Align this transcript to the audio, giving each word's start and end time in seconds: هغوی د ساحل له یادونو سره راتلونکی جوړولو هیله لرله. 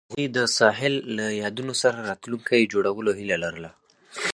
هغوی 0.09 0.25
د 0.37 0.39
ساحل 0.57 0.93
له 1.17 1.25
یادونو 1.43 1.73
سره 1.81 1.97
راتلونکی 2.09 2.61
جوړولو 2.73 3.11
هیله 3.19 3.37
لرله. 3.43 3.71